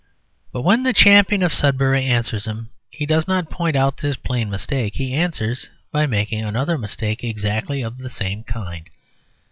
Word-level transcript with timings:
But 0.51 0.63
when 0.63 0.81
the 0.81 0.93
champion 0.93 1.43
of 1.43 1.53
Sudbury 1.53 2.03
answers 2.05 2.45
him, 2.47 2.71
he 2.89 3.05
does 3.05 3.27
not 3.27 3.51
point 3.51 3.75
out 3.75 3.97
this 3.97 4.15
plain 4.15 4.49
mistake. 4.49 4.95
He 4.95 5.13
answers 5.13 5.69
by 5.91 6.07
making 6.07 6.43
another 6.43 6.75
mistake 6.75 7.23
exactly 7.23 7.83
of 7.83 7.99
the 7.99 8.09
same 8.09 8.43
kind. 8.43 8.89